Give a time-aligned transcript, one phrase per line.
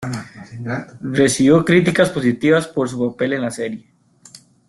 [1.01, 3.87] Recibió críticas positivas por su papel en la serie.